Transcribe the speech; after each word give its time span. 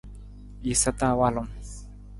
Jasa 0.67 0.91
ta 0.99 1.07
walung. 1.19 1.51